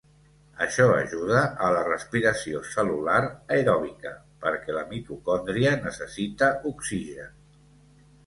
Això 0.65 0.85
ajuda 0.93 1.41
a 1.65 1.67
la 1.75 1.81
respiració 1.87 2.61
cel·lular 2.69 3.19
aeròbica 3.57 4.13
perquè 4.45 4.77
la 4.77 4.83
mitocòndria 4.95 5.75
necessita 5.85 6.49
oxigen. 6.71 7.37